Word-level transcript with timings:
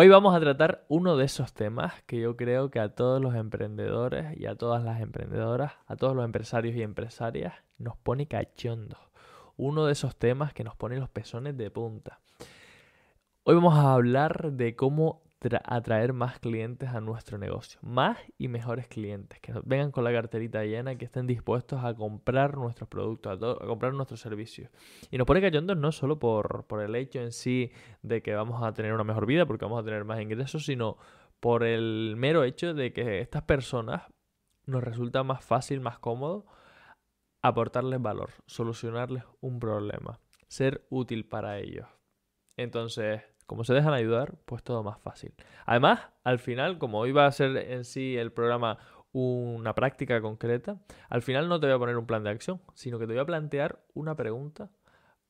Hoy 0.00 0.06
vamos 0.06 0.32
a 0.32 0.38
tratar 0.38 0.84
uno 0.86 1.16
de 1.16 1.24
esos 1.24 1.52
temas 1.52 2.04
que 2.04 2.20
yo 2.20 2.36
creo 2.36 2.70
que 2.70 2.78
a 2.78 2.94
todos 2.94 3.20
los 3.20 3.34
emprendedores 3.34 4.38
y 4.38 4.46
a 4.46 4.54
todas 4.54 4.84
las 4.84 5.00
emprendedoras, 5.00 5.72
a 5.88 5.96
todos 5.96 6.14
los 6.14 6.24
empresarios 6.24 6.76
y 6.76 6.82
empresarias, 6.82 7.54
nos 7.78 7.96
pone 7.96 8.28
cachondos. 8.28 9.00
Uno 9.56 9.86
de 9.86 9.92
esos 9.94 10.14
temas 10.14 10.54
que 10.54 10.62
nos 10.62 10.76
pone 10.76 11.00
los 11.00 11.08
pezones 11.08 11.56
de 11.56 11.72
punta. 11.72 12.20
Hoy 13.42 13.56
vamos 13.56 13.76
a 13.76 13.92
hablar 13.92 14.52
de 14.52 14.76
cómo 14.76 15.20
atraer 15.64 16.12
más 16.12 16.38
clientes 16.40 16.88
a 16.88 17.00
nuestro 17.00 17.38
negocio. 17.38 17.78
Más 17.82 18.18
y 18.38 18.48
mejores 18.48 18.88
clientes. 18.88 19.40
Que 19.40 19.52
vengan 19.64 19.90
con 19.90 20.04
la 20.04 20.12
carterita 20.12 20.64
llena, 20.64 20.96
que 20.96 21.04
estén 21.04 21.26
dispuestos 21.26 21.84
a 21.84 21.94
comprar 21.94 22.56
nuestros 22.56 22.88
productos, 22.88 23.42
a, 23.42 23.66
comprar 23.66 23.94
nuestros 23.94 24.20
servicios. 24.20 24.70
Y 25.10 25.18
nos 25.18 25.26
pone 25.26 25.40
cachondos 25.40 25.76
no 25.76 25.92
solo 25.92 26.18
por, 26.18 26.66
por 26.66 26.82
el 26.82 26.94
hecho 26.96 27.20
en 27.20 27.32
sí 27.32 27.70
de 28.02 28.22
que 28.22 28.34
vamos 28.34 28.62
a 28.62 28.72
tener 28.72 28.92
una 28.92 29.04
mejor 29.04 29.26
vida, 29.26 29.46
porque 29.46 29.64
vamos 29.64 29.80
a 29.80 29.84
tener 29.84 30.04
más 30.04 30.20
ingresos, 30.20 30.64
sino 30.64 30.96
por 31.40 31.62
el 31.62 32.14
mero 32.16 32.44
hecho 32.44 32.74
de 32.74 32.92
que 32.92 33.20
estas 33.20 33.42
personas 33.42 34.02
nos 34.66 34.82
resulta 34.82 35.22
más 35.22 35.44
fácil, 35.44 35.80
más 35.80 35.98
cómodo 35.98 36.46
aportarles 37.42 38.02
valor, 38.02 38.30
solucionarles 38.46 39.24
un 39.40 39.60
problema, 39.60 40.20
ser 40.48 40.86
útil 40.90 41.26
para 41.26 41.58
ellos. 41.58 41.86
Entonces, 42.56 43.22
como 43.48 43.64
se 43.64 43.72
dejan 43.72 43.94
ayudar, 43.94 44.34
pues 44.44 44.62
todo 44.62 44.82
más 44.82 45.00
fácil. 45.00 45.32
Además, 45.64 46.00
al 46.22 46.38
final, 46.38 46.76
como 46.76 47.06
iba 47.06 47.24
a 47.24 47.32
ser 47.32 47.56
en 47.56 47.84
sí 47.84 48.14
el 48.14 48.30
programa 48.30 48.76
una 49.10 49.74
práctica 49.74 50.20
concreta, 50.20 50.76
al 51.08 51.22
final 51.22 51.48
no 51.48 51.58
te 51.58 51.66
voy 51.66 51.74
a 51.74 51.78
poner 51.78 51.96
un 51.96 52.04
plan 52.04 52.22
de 52.22 52.28
acción, 52.28 52.60
sino 52.74 52.98
que 52.98 53.06
te 53.06 53.14
voy 53.14 53.22
a 53.22 53.24
plantear 53.24 53.80
una 53.94 54.14
pregunta 54.14 54.68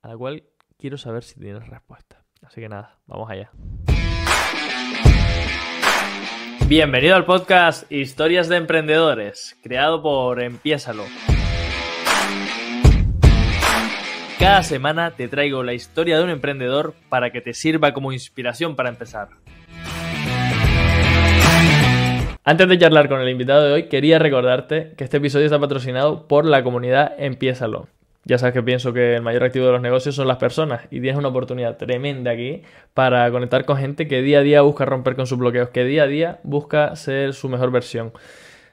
a 0.03 0.09
la 0.09 0.17
cual 0.17 0.43
quiero 0.77 0.99
saber 0.99 1.23
si 1.23 1.39
tienes 1.39 1.69
respuesta. 1.69 2.25
Así 2.43 2.61
que 2.61 2.69
nada, 2.69 2.99
vamos 3.07 3.31
allá. 3.31 3.53
Bienvenido 6.67 7.15
al 7.15 7.25
podcast 7.25 7.91
Historias 7.91 8.49
de 8.49 8.57
Emprendedores, 8.57 9.57
creado 9.63 10.03
por 10.03 10.43
Empiésalo 10.43 11.05
cada 14.39 14.63
semana 14.63 15.11
te 15.17 15.27
traigo 15.27 15.65
la 15.65 15.75
historia 15.75 16.17
de 16.17 16.25
un 16.25 16.31
emprendedor 16.31 16.95
para 17.09 17.31
que 17.31 17.41
te 17.41 17.55
sirva 17.55 17.93
como 17.93 18.13
inspiración 18.13 18.77
para 18.77 18.89
empezar. 18.89 19.29
Antes 22.45 22.69
de 22.69 22.79
charlar 22.79 23.09
con 23.09 23.21
el 23.21 23.29
invitado 23.29 23.65
de 23.65 23.73
hoy, 23.73 23.83
quería 23.89 24.19
recordarte 24.19 24.95
que 24.97 25.05
este 25.05 25.17
episodio 25.17 25.47
está 25.47 25.59
patrocinado 25.59 26.29
por 26.29 26.47
la 26.47 26.63
comunidad 26.63 27.13
Empiézalo. 27.19 27.89
Ya 28.25 28.39
sabes 28.39 28.55
que 28.55 28.63
pienso 28.63 28.93
que 28.93 29.17
el 29.17 29.23
mayor 29.23 29.45
activo 29.45 29.67
de 29.67 29.73
los 29.73 29.81
negocios 29.81 30.15
son 30.15 30.29
las 30.29 30.37
personas 30.37 30.83
y 30.91 31.01
tienes 31.01 31.19
una 31.19 31.29
oportunidad 31.29 31.77
tremenda 31.77 32.31
aquí 32.31 32.63
para 32.95 33.31
conectar 33.31 33.65
con 33.65 33.79
gente 33.79 34.07
que 34.07 34.23
día 34.23 34.39
a 34.39 34.43
día 34.43 34.63
busca 34.63 34.85
romper 34.85 35.17
con 35.17 35.27
sus 35.27 35.39
bloqueos, 35.39 35.71
que 35.71 35.85
día 35.85 36.05
a 36.05 36.07
día 36.07 36.39
busca 36.43 36.95
ser 36.95 37.35
su 37.35 37.49
mejor 37.49 37.71
versión. 37.71 38.13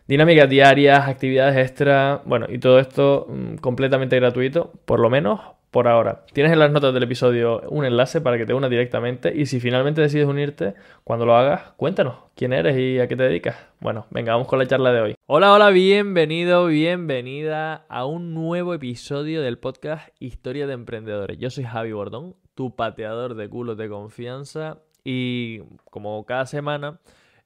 Dinámicas 0.07 0.47
diarias, 0.47 1.07
actividades 1.07 1.57
extra, 1.57 2.21
bueno, 2.25 2.45
y 2.47 2.59
todo 2.59 2.77
esto 2.77 3.25
mm, 3.27 3.55
completamente 3.55 4.15
gratuito, 4.17 4.71
por 4.85 4.99
lo 4.99 5.09
menos 5.09 5.39
por 5.71 5.87
ahora. 5.87 6.25
Tienes 6.31 6.53
en 6.53 6.59
las 6.59 6.71
notas 6.71 6.93
del 6.93 7.01
episodio 7.01 7.61
un 7.69 7.85
enlace 7.85 8.21
para 8.21 8.37
que 8.37 8.45
te 8.45 8.53
unas 8.53 8.69
directamente 8.69 9.33
y 9.35 9.47
si 9.47 9.59
finalmente 9.59 10.01
decides 10.01 10.27
unirte, 10.27 10.75
cuando 11.03 11.25
lo 11.25 11.35
hagas, 11.35 11.73
cuéntanos 11.75 12.17
quién 12.35 12.53
eres 12.53 12.77
y 12.77 12.99
a 12.99 13.07
qué 13.07 13.15
te 13.15 13.23
dedicas. 13.23 13.55
Bueno, 13.79 14.05
venga, 14.11 14.33
vamos 14.33 14.47
con 14.47 14.59
la 14.59 14.67
charla 14.67 14.93
de 14.93 15.01
hoy. 15.01 15.15
Hola, 15.25 15.51
hola, 15.51 15.71
bienvenido, 15.71 16.67
bienvenida 16.67 17.87
a 17.89 18.05
un 18.05 18.35
nuevo 18.35 18.75
episodio 18.75 19.41
del 19.41 19.57
podcast 19.57 20.09
Historia 20.19 20.67
de 20.67 20.73
Emprendedores. 20.73 21.39
Yo 21.39 21.49
soy 21.49 21.63
Javi 21.63 21.93
Bordón, 21.93 22.35
tu 22.53 22.75
pateador 22.75 23.33
de 23.33 23.49
culos 23.49 23.75
de 23.75 23.89
confianza 23.89 24.77
y 25.03 25.61
como 25.89 26.23
cada 26.27 26.45
semana... 26.45 26.99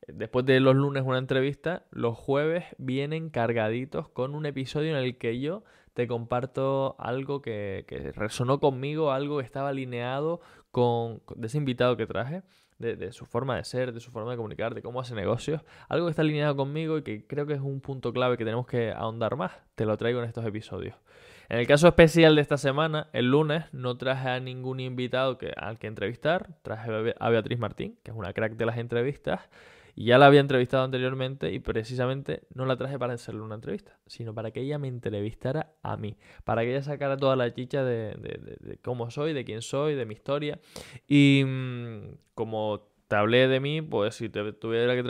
Después 0.08 0.45
de 0.45 0.59
los 0.59 0.75
lunes 0.75 1.03
una 1.05 1.17
entrevista, 1.17 1.83
los 1.92 2.17
jueves 2.17 2.66
vienen 2.78 3.30
cargaditos 3.30 4.09
con 4.09 4.33
un 4.33 4.45
episodio 4.45 4.92
en 4.92 4.97
el 4.97 5.17
que 5.17 5.39
yo 5.39 5.64
te 5.94 6.08
comparto 6.08 6.95
algo 6.99 7.42
que, 7.42 7.86
resonó 8.15 8.60
conmigo, 8.60 9.11
algo 9.11 9.39
que 9.39 9.45
estaba 9.45 9.70
alineado 9.70 10.39
con, 10.71 11.21
ese 11.43 11.58
invitado 11.58 11.98
que 11.98 12.08
traje, 12.08 12.43
de, 12.77 13.11
su 13.11 13.26
forma 13.26 13.58
de 13.58 13.65
ser, 13.65 13.92
de 13.92 13.99
su 13.99 14.10
forma 14.10 14.32
de 14.32 14.37
comunicar, 14.37 14.73
de 14.73 14.82
cómo 14.82 15.02
hace 15.02 15.14
negocios, 15.14 15.61
algo 15.89 16.05
que 16.05 16.11
está 16.11 16.21
alineado 16.21 16.55
conmigo 16.55 16.98
y 16.98 17.04
que 17.04 17.27
creo 17.27 17.45
que 17.45 17.54
es 17.54 17.60
un 17.60 17.81
punto 17.81 18.14
clave 18.14 18.37
que 18.37 18.45
tenemos 18.45 18.66
que 18.66 18.92
ahondar 18.92 19.36
más, 19.36 19.52
te 19.76 19.86
lo 19.86 19.98
traigo 19.98 20.20
en 20.20 20.26
estos 20.26 20.45
episodios. 20.45 20.95
En 21.49 21.58
el 21.58 21.67
caso 21.67 21.87
especial 21.87 22.36
de 22.36 22.42
esta 22.42 22.58
semana, 22.58 23.10
el 23.11 23.31
lunes, 23.31 23.66
no 23.73 23.98
traje 23.98 24.30
a 24.30 24.39
ningún 24.39 24.80
invitado 24.80 25.37
que, 25.37 25.52
al 25.58 25.80
que 25.80 25.87
entrevistar, 25.87 26.55
traje 26.61 27.16
a 27.20 27.30
Beatriz 27.30 27.60
Martín, 27.60 27.98
que 28.04 28.11
es 28.11 28.17
una 28.17 28.33
crack 28.33 28.54
de 28.54 28.66
las 28.67 28.77
entrevistas, 28.77 29.49
ya 30.05 30.17
la 30.17 30.27
había 30.27 30.39
entrevistado 30.39 30.83
anteriormente 30.83 31.52
y 31.52 31.60
precisamente 31.60 32.43
no 32.54 32.65
la 32.65 32.77
traje 32.77 32.98
para 32.98 33.14
hacerle 33.14 33.42
una 33.42 33.55
entrevista, 33.55 33.99
sino 34.05 34.33
para 34.33 34.52
que 34.52 34.61
ella 34.61 34.77
me 34.77 34.87
entrevistara 34.87 35.73
a 35.83 35.98
mí, 35.98 36.17
para 36.45 36.61
que 36.61 36.71
ella 36.71 36.83
sacara 36.83 37.17
toda 37.17 37.36
la 37.36 37.54
chicha 37.54 37.83
de, 37.83 38.80
cómo 38.82 39.11
soy, 39.11 39.33
de 39.33 39.43
quién 39.43 39.61
soy, 39.61 39.95
de 39.95 40.05
mi 40.05 40.14
historia. 40.14 40.60
Y 41.05 41.43
mm, 41.45 42.15
como 42.33 42.87
te 43.10 43.15
hablé 43.15 43.48
de 43.48 43.60
mí, 43.60 43.82
pues 43.82 44.15
si 44.15 44.30
te 44.30 44.54
tuviera 44.54 44.95
que 44.95 45.04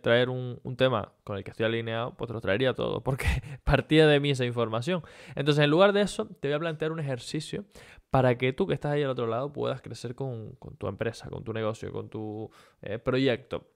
traer, 0.00 0.30
un, 0.30 0.58
tema 0.76 1.12
con 1.24 1.36
el 1.36 1.44
que 1.44 1.50
estoy 1.50 1.66
alineado, 1.66 2.14
pues 2.16 2.26
te 2.26 2.34
lo 2.34 2.40
traería 2.40 2.72
todo, 2.72 3.02
porque 3.02 3.26
partía 3.64 4.08
de 4.08 4.18
mí 4.18 4.30
esa 4.30 4.46
información. 4.46 5.02
Entonces, 5.36 5.62
en 5.62 5.70
lugar 5.70 5.92
de 5.92 6.00
eso, 6.00 6.26
te 6.26 6.48
voy 6.48 6.56
a 6.56 6.58
plantear 6.58 6.90
un 6.90 6.98
ejercicio 6.98 7.66
para 8.10 8.36
que 8.38 8.52
tú 8.52 8.66
que 8.66 8.74
estás 8.74 8.92
ahí 8.92 9.02
al 9.02 9.10
otro 9.10 9.26
lado 9.26 9.52
puedas 9.52 9.82
crecer 9.82 10.14
con, 10.14 10.56
tu 10.78 10.88
empresa, 10.88 11.28
con 11.28 11.44
tu 11.44 11.52
negocio, 11.52 11.92
con 11.92 12.08
tu 12.08 12.50
eh, 12.80 12.98
proyecto 12.98 13.73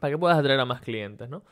para 0.00 0.10
que 0.10 0.18
puedas 0.18 0.38
atraer 0.38 0.60
a 0.60 0.64
más 0.64 0.80
clientes, 0.80 1.28
¿no? 1.28 1.44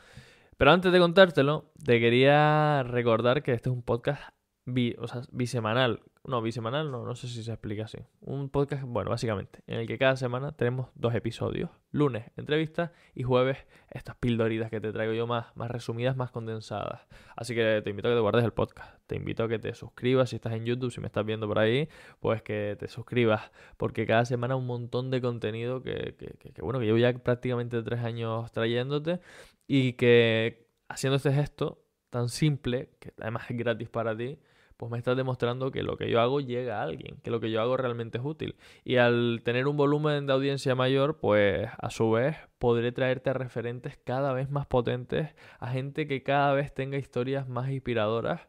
Pero 0.57 0.71
antes 0.71 0.91
de 0.91 0.99
contártelo, 0.99 1.71
te 1.83 1.99
quería 1.99 2.83
recordar 2.83 3.41
que 3.43 3.53
este 3.53 3.69
es 3.69 3.73
un 3.73 3.81
podcast 3.81 4.21
o 4.65 5.07
sea, 5.07 5.21
bisemanal. 5.31 6.01
No, 6.23 6.39
bisemanal 6.41 6.91
no, 6.91 7.03
no 7.03 7.15
sé 7.15 7.27
si 7.27 7.43
se 7.43 7.51
explica 7.51 7.85
así. 7.85 7.97
Un 8.19 8.49
podcast, 8.49 8.83
bueno, 8.83 9.09
básicamente, 9.09 9.63
en 9.65 9.79
el 9.79 9.87
que 9.87 9.97
cada 9.97 10.15
semana 10.15 10.51
tenemos 10.51 10.89
dos 10.93 11.15
episodios. 11.15 11.71
Lunes, 11.91 12.25
entrevistas 12.37 12.91
y 13.15 13.23
jueves, 13.23 13.57
estas 13.89 14.15
pildoritas 14.17 14.69
que 14.69 14.79
te 14.79 14.91
traigo 14.91 15.13
yo 15.13 15.25
más, 15.25 15.47
más 15.55 15.71
resumidas, 15.71 16.15
más 16.15 16.29
condensadas. 16.29 17.07
Así 17.35 17.55
que 17.55 17.81
te 17.83 17.89
invito 17.89 18.07
a 18.07 18.11
que 18.11 18.15
te 18.15 18.21
guardes 18.21 18.45
el 18.45 18.53
podcast. 18.53 19.01
Te 19.07 19.15
invito 19.15 19.43
a 19.43 19.49
que 19.49 19.57
te 19.57 19.73
suscribas 19.73 20.29
si 20.29 20.35
estás 20.35 20.53
en 20.53 20.65
YouTube, 20.65 20.91
si 20.91 21.01
me 21.01 21.07
estás 21.07 21.25
viendo 21.25 21.47
por 21.47 21.57
ahí, 21.57 21.89
pues 22.19 22.43
que 22.43 22.77
te 22.79 22.87
suscribas. 22.87 23.51
Porque 23.77 24.05
cada 24.05 24.25
semana 24.25 24.55
un 24.55 24.67
montón 24.67 25.09
de 25.09 25.21
contenido 25.21 25.81
que, 25.81 26.15
que, 26.17 26.53
que, 26.53 26.61
bueno, 26.61 26.79
que 26.79 26.85
llevo 26.85 26.99
ya 26.99 27.13
prácticamente 27.13 27.81
tres 27.81 28.01
años 28.01 28.51
trayéndote 28.51 29.21
y 29.67 29.93
que 29.93 30.67
haciendo 30.87 31.15
este 31.17 31.33
gesto 31.33 31.83
tan 32.11 32.29
simple, 32.29 32.89
que 32.99 33.13
además 33.19 33.49
es 33.49 33.57
gratis 33.57 33.89
para 33.89 34.15
ti, 34.15 34.37
pues 34.81 34.89
me 34.89 34.97
estás 34.97 35.15
demostrando 35.15 35.69
que 35.69 35.83
lo 35.83 35.95
que 35.95 36.09
yo 36.09 36.19
hago 36.19 36.41
llega 36.41 36.79
a 36.79 36.81
alguien, 36.81 37.17
que 37.21 37.29
lo 37.29 37.39
que 37.39 37.51
yo 37.51 37.61
hago 37.61 37.77
realmente 37.77 38.17
es 38.17 38.25
útil. 38.25 38.55
Y 38.83 38.95
al 38.95 39.41
tener 39.45 39.67
un 39.67 39.77
volumen 39.77 40.25
de 40.25 40.33
audiencia 40.33 40.73
mayor, 40.73 41.19
pues 41.19 41.69
a 41.77 41.91
su 41.91 42.09
vez 42.09 42.35
podré 42.57 42.91
traerte 42.91 43.29
a 43.29 43.33
referentes 43.33 43.99
cada 44.03 44.33
vez 44.33 44.49
más 44.49 44.65
potentes, 44.65 45.35
a 45.59 45.67
gente 45.67 46.07
que 46.07 46.23
cada 46.23 46.53
vez 46.53 46.73
tenga 46.73 46.97
historias 46.97 47.47
más 47.47 47.69
inspiradoras, 47.69 48.41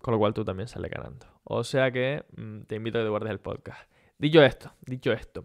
con 0.00 0.12
lo 0.12 0.18
cual 0.18 0.32
tú 0.32 0.42
también 0.42 0.68
sales 0.68 0.90
ganando. 0.90 1.26
O 1.44 1.64
sea 1.64 1.92
que 1.92 2.24
mm, 2.38 2.62
te 2.62 2.76
invito 2.76 2.96
a 2.96 3.02
que 3.02 3.04
te 3.04 3.10
guardes 3.10 3.30
el 3.30 3.40
podcast. 3.40 3.92
Dicho 4.16 4.42
esto, 4.42 4.72
dicho 4.86 5.12
esto, 5.12 5.44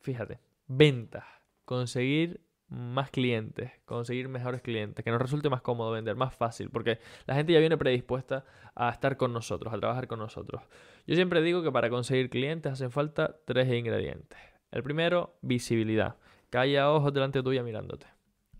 fíjate, 0.00 0.40
ventas, 0.66 1.26
conseguir 1.64 2.43
más 2.68 3.10
clientes, 3.10 3.70
conseguir 3.84 4.28
mejores 4.28 4.62
clientes, 4.62 5.04
que 5.04 5.10
nos 5.10 5.20
resulte 5.20 5.48
más 5.48 5.62
cómodo 5.62 5.92
vender, 5.92 6.16
más 6.16 6.34
fácil, 6.34 6.70
porque 6.70 6.98
la 7.26 7.34
gente 7.34 7.52
ya 7.52 7.60
viene 7.60 7.76
predispuesta 7.76 8.44
a 8.74 8.90
estar 8.90 9.16
con 9.16 9.32
nosotros, 9.32 9.72
a 9.72 9.78
trabajar 9.78 10.06
con 10.06 10.18
nosotros. 10.18 10.62
Yo 11.06 11.14
siempre 11.14 11.42
digo 11.42 11.62
que 11.62 11.70
para 11.70 11.90
conseguir 11.90 12.30
clientes 12.30 12.72
hacen 12.72 12.90
falta 12.90 13.36
tres 13.44 13.72
ingredientes. 13.72 14.38
El 14.70 14.82
primero, 14.82 15.36
visibilidad, 15.42 16.16
que 16.50 16.58
haya 16.58 16.90
ojos 16.90 17.12
delante 17.12 17.42
tuya 17.42 17.62
mirándote, 17.62 18.06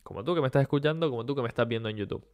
como 0.02 0.22
tú 0.22 0.34
que 0.34 0.40
me 0.40 0.46
estás 0.46 0.62
escuchando, 0.62 1.10
como 1.10 1.24
tú 1.26 1.34
que 1.34 1.42
me 1.42 1.48
estás 1.48 1.66
viendo 1.66 1.88
en 1.88 1.96
YouTube. 1.96 2.26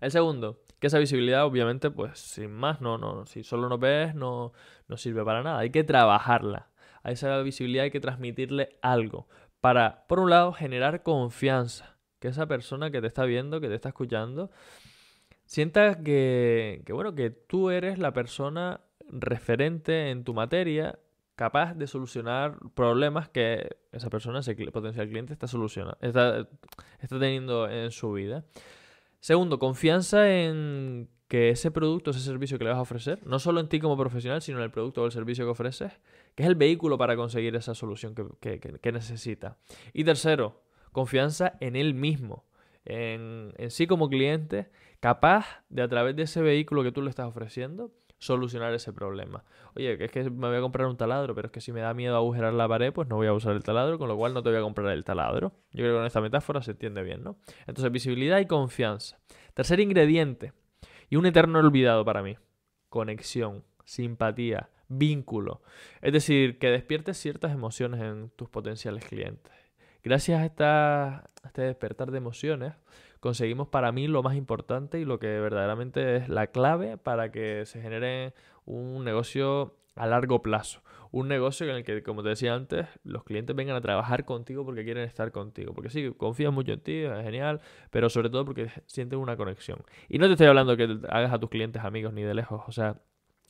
El 0.00 0.10
segundo, 0.10 0.62
que 0.78 0.86
esa 0.86 0.98
visibilidad 0.98 1.44
obviamente, 1.44 1.90
pues 1.90 2.18
sin 2.18 2.52
más, 2.52 2.80
no, 2.80 2.96
no, 2.96 3.26
si 3.26 3.42
solo 3.42 3.68
nos 3.68 3.78
ves 3.78 4.14
no, 4.14 4.52
no 4.88 4.96
sirve 4.96 5.22
para 5.24 5.42
nada, 5.42 5.58
hay 5.58 5.70
que 5.70 5.84
trabajarla. 5.84 6.70
A 7.02 7.12
esa 7.12 7.40
visibilidad 7.42 7.84
hay 7.84 7.90
que 7.90 8.00
transmitirle 8.00 8.78
algo 8.82 9.26
para, 9.60 10.06
por 10.06 10.20
un 10.20 10.30
lado, 10.30 10.52
generar 10.52 11.02
confianza. 11.02 11.96
Que 12.18 12.28
esa 12.28 12.46
persona 12.46 12.90
que 12.90 13.00
te 13.00 13.06
está 13.06 13.24
viendo, 13.24 13.60
que 13.60 13.68
te 13.68 13.74
está 13.74 13.88
escuchando, 13.88 14.50
sienta 15.46 16.02
que, 16.02 16.84
bueno, 16.90 17.14
que 17.14 17.30
tú 17.30 17.70
eres 17.70 17.98
la 17.98 18.12
persona 18.12 18.82
referente 19.08 20.10
en 20.10 20.24
tu 20.24 20.34
materia, 20.34 20.98
capaz 21.34 21.74
de 21.74 21.86
solucionar 21.86 22.58
problemas 22.74 23.28
que 23.28 23.76
esa 23.92 24.10
persona, 24.10 24.40
ese 24.40 24.54
potencial 24.70 25.08
cliente, 25.08 25.32
está, 25.32 25.46
solucionando, 25.46 25.96
está, 26.02 26.46
está 27.00 27.18
teniendo 27.18 27.68
en 27.68 27.90
su 27.90 28.12
vida. 28.12 28.44
Segundo, 29.20 29.58
confianza 29.58 30.30
en 30.30 31.08
que 31.30 31.50
ese 31.50 31.70
producto, 31.70 32.10
ese 32.10 32.18
servicio 32.18 32.58
que 32.58 32.64
le 32.64 32.70
vas 32.70 32.78
a 32.80 32.82
ofrecer, 32.82 33.24
no 33.24 33.38
solo 33.38 33.60
en 33.60 33.68
ti 33.68 33.78
como 33.78 33.96
profesional, 33.96 34.42
sino 34.42 34.58
en 34.58 34.64
el 34.64 34.72
producto 34.72 35.02
o 35.02 35.06
el 35.06 35.12
servicio 35.12 35.44
que 35.44 35.52
ofreces, 35.52 35.92
que 36.34 36.42
es 36.42 36.48
el 36.48 36.56
vehículo 36.56 36.98
para 36.98 37.14
conseguir 37.14 37.54
esa 37.54 37.72
solución 37.72 38.16
que, 38.40 38.58
que 38.58 38.92
necesita. 38.92 39.56
Y 39.92 40.02
tercero, 40.02 40.60
confianza 40.90 41.52
en 41.60 41.76
él 41.76 41.94
mismo, 41.94 42.46
en, 42.84 43.52
en 43.58 43.70
sí 43.70 43.86
como 43.86 44.08
cliente, 44.08 44.70
capaz 44.98 45.62
de 45.68 45.82
a 45.82 45.88
través 45.88 46.16
de 46.16 46.24
ese 46.24 46.42
vehículo 46.42 46.82
que 46.82 46.90
tú 46.90 47.00
le 47.00 47.10
estás 47.10 47.28
ofreciendo, 47.28 47.92
solucionar 48.18 48.74
ese 48.74 48.92
problema. 48.92 49.44
Oye, 49.76 50.04
es 50.04 50.10
que 50.10 50.24
me 50.24 50.48
voy 50.48 50.56
a 50.56 50.60
comprar 50.60 50.88
un 50.88 50.96
taladro, 50.96 51.32
pero 51.36 51.46
es 51.46 51.52
que 51.52 51.60
si 51.60 51.70
me 51.70 51.80
da 51.80 51.94
miedo 51.94 52.16
agujerar 52.16 52.54
la 52.54 52.66
pared, 52.66 52.92
pues 52.92 53.06
no 53.06 53.14
voy 53.14 53.28
a 53.28 53.32
usar 53.32 53.54
el 53.54 53.62
taladro, 53.62 53.98
con 53.98 54.08
lo 54.08 54.16
cual 54.16 54.34
no 54.34 54.42
te 54.42 54.50
voy 54.50 54.58
a 54.58 54.62
comprar 54.62 54.88
el 54.88 55.04
taladro. 55.04 55.52
Yo 55.70 55.84
creo 55.84 55.92
que 55.92 55.98
con 55.98 56.06
esta 56.06 56.20
metáfora 56.20 56.60
se 56.60 56.72
entiende 56.72 57.04
bien, 57.04 57.22
¿no? 57.22 57.36
Entonces, 57.68 57.92
visibilidad 57.92 58.40
y 58.40 58.46
confianza. 58.46 59.20
Tercer 59.54 59.78
ingrediente, 59.78 60.52
y 61.10 61.16
un 61.16 61.26
eterno 61.26 61.58
olvidado 61.58 62.04
para 62.04 62.22
mí, 62.22 62.36
conexión, 62.88 63.64
simpatía, 63.84 64.70
vínculo. 64.88 65.60
Es 66.00 66.12
decir, 66.12 66.58
que 66.58 66.68
despiertes 66.68 67.18
ciertas 67.18 67.52
emociones 67.52 68.00
en 68.00 68.30
tus 68.30 68.48
potenciales 68.48 69.04
clientes. 69.04 69.52
Gracias 70.02 70.40
a, 70.40 70.46
esta, 70.46 71.16
a 71.16 71.46
este 71.46 71.62
despertar 71.62 72.10
de 72.10 72.18
emociones, 72.18 72.74
conseguimos 73.18 73.68
para 73.68 73.92
mí 73.92 74.06
lo 74.06 74.22
más 74.22 74.36
importante 74.36 74.98
y 74.98 75.04
lo 75.04 75.18
que 75.18 75.26
verdaderamente 75.26 76.16
es 76.16 76.28
la 76.28 76.46
clave 76.46 76.96
para 76.96 77.30
que 77.30 77.66
se 77.66 77.82
genere 77.82 78.32
un 78.64 79.04
negocio 79.04 79.74
a 79.96 80.06
largo 80.06 80.42
plazo. 80.42 80.82
Un 81.12 81.26
negocio 81.26 81.68
en 81.68 81.76
el 81.76 81.84
que, 81.84 82.02
como 82.02 82.22
te 82.22 82.28
decía 82.28 82.54
antes, 82.54 82.86
los 83.02 83.24
clientes 83.24 83.56
vengan 83.56 83.74
a 83.76 83.80
trabajar 83.80 84.24
contigo 84.24 84.64
porque 84.64 84.84
quieren 84.84 85.04
estar 85.04 85.32
contigo. 85.32 85.74
Porque 85.74 85.90
sí, 85.90 86.12
confían 86.16 86.54
mucho 86.54 86.72
en 86.72 86.80
ti, 86.80 86.98
es 86.98 87.24
genial, 87.24 87.60
pero 87.90 88.08
sobre 88.08 88.30
todo 88.30 88.44
porque 88.44 88.70
sienten 88.86 89.18
una 89.18 89.36
conexión. 89.36 89.82
Y 90.08 90.18
no 90.18 90.26
te 90.26 90.32
estoy 90.32 90.46
hablando 90.46 90.76
que 90.76 90.98
hagas 91.08 91.32
a 91.32 91.40
tus 91.40 91.50
clientes 91.50 91.82
amigos 91.82 92.12
ni 92.12 92.22
de 92.22 92.34
lejos, 92.34 92.62
o 92.66 92.72
sea, 92.72 93.00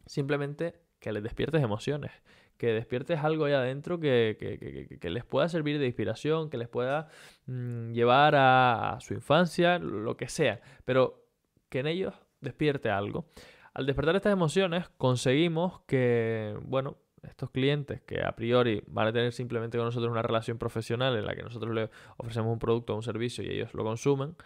simplemente 0.07 0.75
que 1.01 1.13
les 1.13 1.23
despiertes 1.23 1.63
emociones, 1.63 2.13
que 2.57 2.69
despiertes 2.69 3.19
algo 3.21 3.47
ahí 3.47 3.55
adentro 3.55 3.99
que, 3.99 4.99
les 5.03 5.25
pueda 5.25 5.49
servir 5.49 5.79
de 5.79 5.87
inspiración, 5.87 6.51
que 6.51 6.59
les 6.59 6.69
pueda 6.69 7.09
mm, 7.47 7.93
llevar 7.93 8.35
a, 8.37 8.99
su 9.01 9.15
infancia, 9.15 9.79
lo 9.79 10.17
que 10.17 10.29
sea, 10.29 10.61
pero 10.85 11.25
que 11.71 11.81
en 11.81 11.87
ellos 11.87 12.15
despierte 12.41 12.91
algo. 12.91 13.27
Al 13.75 13.87
despertar 13.87 14.17
estas 14.17 14.33
emociones 14.33 14.89
conseguimos 14.97 15.81
que, 15.87 16.57
bueno, 16.63 16.97
estos 17.23 17.51
clientes 17.51 18.01
que 18.03 18.23
a 18.23 18.33
priori 18.33 18.83
van 18.87 19.09
a 19.09 19.13
tener 19.13 19.33
simplemente 19.33 19.79
con 19.79 19.85
nosotros 19.87 20.11
una 20.11 20.23
relación 20.23 20.59
profesional 20.59 21.17
en 21.17 21.27
la 21.27 21.35
que 21.35 21.43
nosotros 21.43 21.75
les 21.75 21.91
ofrecemos 22.17 22.53
un 22.53 22.59
producto 22.59 22.93
o 22.93 22.97
un 22.97 23.03
servicio 23.03 23.45
y 23.45 23.51
ellos 23.51 23.75
lo 23.75 23.85
consumen, 23.85 24.37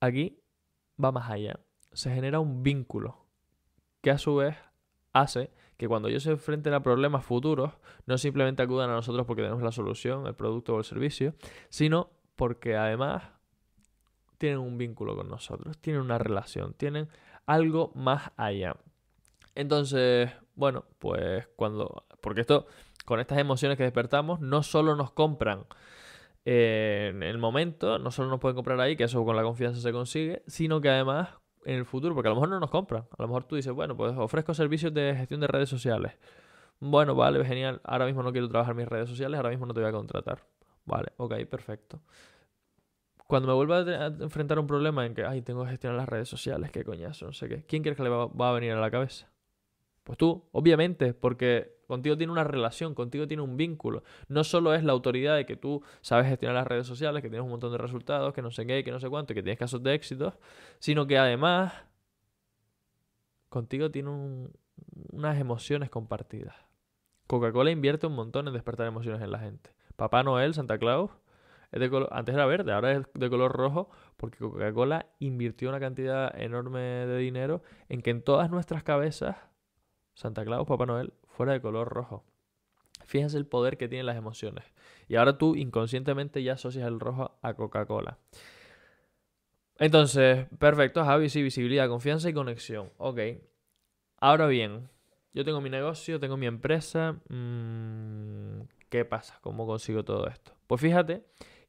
aquí 0.00 0.40
va 1.02 1.12
más 1.12 1.30
allá. 1.30 1.60
Se 1.92 2.12
genera 2.12 2.40
un 2.40 2.62
vínculo 2.62 3.24
que 4.00 4.10
a 4.10 4.18
su 4.18 4.36
vez 4.36 4.56
hace 5.12 5.50
que 5.76 5.88
cuando 5.88 6.08
ellos 6.08 6.22
se 6.22 6.30
enfrenten 6.30 6.74
a 6.74 6.82
problemas 6.82 7.24
futuros, 7.24 7.72
no 8.06 8.18
simplemente 8.18 8.62
acudan 8.62 8.90
a 8.90 8.94
nosotros 8.94 9.26
porque 9.26 9.42
tenemos 9.42 9.62
la 9.62 9.72
solución, 9.72 10.26
el 10.26 10.34
producto 10.34 10.74
o 10.74 10.78
el 10.78 10.84
servicio, 10.84 11.34
sino 11.68 12.10
porque 12.36 12.76
además 12.76 13.33
tienen 14.44 14.60
un 14.60 14.76
vínculo 14.76 15.16
con 15.16 15.30
nosotros, 15.30 15.78
tienen 15.78 16.02
una 16.02 16.18
relación, 16.18 16.74
tienen 16.74 17.08
algo 17.46 17.92
más 17.94 18.30
allá. 18.36 18.76
Entonces, 19.54 20.30
bueno, 20.54 20.84
pues 20.98 21.48
cuando... 21.56 22.04
Porque 22.20 22.42
esto, 22.42 22.66
con 23.06 23.20
estas 23.20 23.38
emociones 23.38 23.78
que 23.78 23.84
despertamos, 23.84 24.40
no 24.40 24.62
solo 24.62 24.96
nos 24.96 25.12
compran 25.12 25.64
en 26.44 27.22
el 27.22 27.38
momento, 27.38 27.98
no 27.98 28.10
solo 28.10 28.28
nos 28.28 28.38
pueden 28.38 28.54
comprar 28.54 28.78
ahí, 28.80 28.96
que 28.96 29.04
eso 29.04 29.24
con 29.24 29.34
la 29.34 29.42
confianza 29.42 29.80
se 29.80 29.92
consigue, 29.92 30.42
sino 30.46 30.82
que 30.82 30.90
además 30.90 31.30
en 31.64 31.76
el 31.76 31.86
futuro, 31.86 32.14
porque 32.14 32.28
a 32.28 32.32
lo 32.32 32.34
mejor 32.34 32.50
no 32.50 32.60
nos 32.60 32.70
compran. 32.70 33.04
A 33.16 33.22
lo 33.22 33.28
mejor 33.28 33.44
tú 33.44 33.56
dices, 33.56 33.72
bueno, 33.72 33.96
pues 33.96 34.14
ofrezco 34.14 34.52
servicios 34.52 34.92
de 34.92 35.14
gestión 35.16 35.40
de 35.40 35.46
redes 35.46 35.70
sociales. 35.70 36.12
Bueno, 36.80 37.14
vale, 37.14 37.42
genial. 37.46 37.80
Ahora 37.82 38.04
mismo 38.04 38.22
no 38.22 38.30
quiero 38.30 38.46
trabajar 38.50 38.74
mis 38.74 38.86
redes 38.86 39.08
sociales, 39.08 39.38
ahora 39.38 39.48
mismo 39.48 39.64
no 39.64 39.72
te 39.72 39.80
voy 39.80 39.88
a 39.88 39.92
contratar. 39.92 40.44
Vale, 40.84 41.12
ok, 41.16 41.34
perfecto. 41.46 42.02
Cuando 43.26 43.48
me 43.48 43.54
vuelva 43.54 43.78
a, 43.78 44.06
enfrentar 44.06 44.58
un 44.58 44.66
problema 44.66 45.06
en 45.06 45.14
que, 45.14 45.24
ay, 45.24 45.42
tengo 45.42 45.64
que 45.64 45.70
gestionar 45.70 45.98
las 45.98 46.08
redes 46.08 46.28
sociales, 46.28 46.70
qué 46.70 46.84
coñazo, 46.84 47.26
no 47.26 47.32
sé 47.32 47.48
qué. 47.48 47.64
¿Quién 47.64 47.82
crees 47.82 47.96
que 47.96 48.02
le 48.02 48.10
va 48.10 48.48
a 48.48 48.52
venir 48.52 48.72
a 48.72 48.80
la 48.80 48.90
cabeza? 48.90 49.30
Pues 50.04 50.18
tú, 50.18 50.44
obviamente, 50.52 51.14
porque 51.14 51.78
contigo 51.86 52.16
tiene 52.16 52.30
una 52.32 52.44
relación, 52.44 52.94
contigo 52.94 53.26
tiene 53.26 53.42
un 53.42 53.56
vínculo. 53.56 54.04
No 54.28 54.44
solo 54.44 54.74
es 54.74 54.84
la 54.84 54.92
autoridad 54.92 55.34
de 55.34 55.46
que 55.46 55.56
tú 55.56 55.82
sabes 56.02 56.28
gestionar 56.28 56.54
las 56.56 56.66
redes 56.66 56.86
sociales, 56.86 57.22
que 57.22 57.30
tienes 57.30 57.44
un 57.44 57.50
montón 57.50 57.72
de 57.72 57.78
resultados, 57.78 58.34
que 58.34 58.42
no 58.42 58.50
sé 58.50 58.66
qué, 58.66 58.84
que 58.84 58.90
no 58.90 59.00
sé 59.00 59.08
cuánto, 59.08 59.32
que 59.32 59.42
tienes 59.42 59.58
casos 59.58 59.82
de 59.82 59.94
éxito, 59.94 60.38
sino 60.78 61.06
que 61.06 61.16
además 61.16 61.72
contigo 63.48 63.90
tiene 63.90 64.10
unas 65.10 65.38
emociones 65.38 65.88
compartidas. 65.88 66.54
Coca-Cola 67.26 67.70
invierte 67.70 68.06
un 68.06 68.14
montón 68.14 68.46
en 68.46 68.52
despertar 68.52 68.86
emociones 68.86 69.22
en 69.22 69.30
la 69.30 69.38
gente. 69.38 69.70
Papá 69.96 70.22
Noel, 70.22 70.52
Santa 70.52 70.76
Claus, 70.78 71.10
antes 72.10 72.34
era 72.34 72.46
verde, 72.46 72.72
ahora 72.72 72.92
es 72.92 73.02
de 73.14 73.30
color 73.30 73.52
rojo, 73.52 73.90
porque 74.16 74.38
Coca-Cola 74.38 75.06
invirtió 75.18 75.68
una 75.68 75.80
cantidad 75.80 76.34
enorme 76.40 76.80
de 76.80 77.18
dinero 77.18 77.62
en 77.88 78.00
que 78.00 78.10
en 78.10 78.22
todas 78.22 78.50
nuestras 78.50 78.82
cabezas 78.82 79.36
Santa 80.14 80.44
Claus, 80.44 80.66
Papá 80.66 80.86
Noel, 80.86 81.12
fuera 81.26 81.52
de 81.52 81.60
color 81.60 81.88
rojo. 81.88 82.24
Fíjense 83.04 83.36
el 83.36 83.46
poder 83.46 83.76
que 83.76 83.88
tienen 83.88 84.06
las 84.06 84.16
emociones. 84.16 84.64
Y 85.08 85.16
ahora 85.16 85.36
tú 85.36 85.56
inconscientemente 85.56 86.42
ya 86.42 86.54
asocias 86.54 86.86
el 86.86 87.00
rojo 87.00 87.36
a 87.42 87.54
Coca-Cola. 87.54 88.18
Entonces, 89.78 90.46
perfecto, 90.58 91.04
Javi, 91.04 91.28
sí, 91.28 91.42
visibilidad, 91.42 91.88
confianza 91.88 92.28
y 92.30 92.32
conexión. 92.32 92.92
Ok. 92.96 93.18
Ahora 94.18 94.46
bien, 94.46 94.88
yo 95.32 95.44
tengo 95.44 95.60
mi 95.60 95.68
negocio, 95.68 96.20
tengo 96.20 96.36
mi 96.36 96.46
empresa. 96.46 97.20
Mm, 97.28 98.62
¿Qué 98.88 99.04
pasa? 99.04 99.38
¿Cómo 99.42 99.66
consigo 99.66 100.04
todo 100.04 100.28
esto? 100.28 100.52
Pues 100.68 100.80
fíjate 100.80 101.24